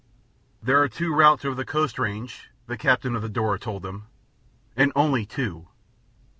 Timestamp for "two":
0.89-1.13, 5.27-5.67